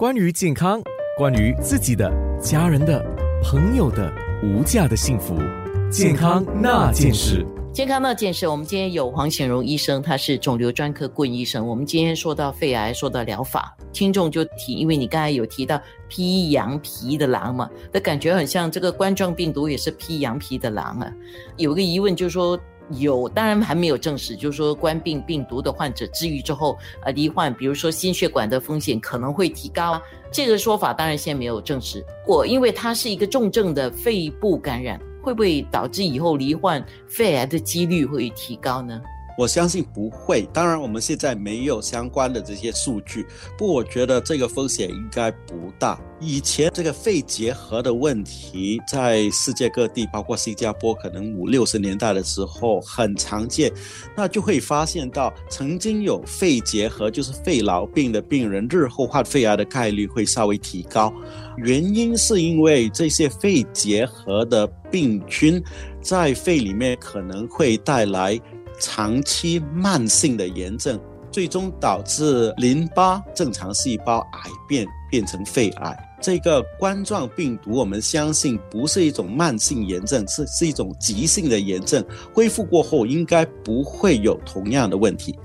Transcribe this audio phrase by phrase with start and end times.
[0.00, 0.80] 关于健康，
[1.18, 2.10] 关于自己的、
[2.40, 3.04] 家人的、
[3.44, 4.10] 朋友的
[4.42, 5.36] 无价的幸福，
[5.92, 7.46] 健康那件事。
[7.70, 11.68] 健康那件事，我们今天有黄显荣医生，他是肿瘤专科顾问医生。
[11.68, 15.78] 我们今天说到肺癌，说到疗法，听众就提，因为你刚才有提到
[16.08, 21.12] 披羊皮的狼嘛，那感觉很像这个冠状病毒也是披羊皮的狼啊。
[21.58, 22.58] 有个疑问就是说，
[22.90, 30.02] 有当然还没有证实，就是说冠病病毒的患者治愈之后，呃，罹患比如说心血管的风险可能会提高啊。
[30.32, 32.04] 这个说法当然现在没有证实。
[32.26, 35.00] 我因为它是一个重症的肺部感染。
[35.22, 38.98] 会不会导致以后罹患肺癌的几率会提高呢？
[39.40, 40.46] 我相信不会。
[40.52, 43.26] 当然，我们现在没有相关的这些数据，
[43.56, 45.98] 不过我觉得这个风险应该不大。
[46.20, 53.72] 以前这个肺结核的问题在世界各地，包括新加坡，可能五六十年代的时候很常见，
[54.14, 61.10] 那就会发现到曾经有肺结核，就是肺痨病的病人，日后患肺癌的概率会稍微提高。
[61.56, 65.62] 原因是因为这些肺结核的病菌
[66.02, 68.38] 在肺里面可能会带来。
[68.80, 70.98] 长期慢性的炎症，
[71.30, 75.96] 最终导致淋巴正常细胞癌变，变成肺癌。
[76.20, 82.04] 这个冠状病毒，我们相信不是一种慢性炎症，是是一种急性的炎症。
[82.34, 85.38] 恢复过后，应该不会有同样的问题。